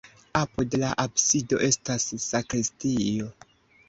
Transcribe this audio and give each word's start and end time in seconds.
Apud 0.37 0.77
la 0.83 0.87
absido 1.03 1.59
estas 1.67 2.07
sakristio. 2.23 3.29